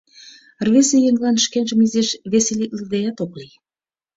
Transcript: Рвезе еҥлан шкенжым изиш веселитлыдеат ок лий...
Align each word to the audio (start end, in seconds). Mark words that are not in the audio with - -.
Рвезе 0.65 0.97
еҥлан 1.09 1.35
шкенжым 1.43 1.79
изиш 1.85 2.09
веселитлыдеат 2.31 3.17
ок 3.23 3.31
лий... 3.39 3.53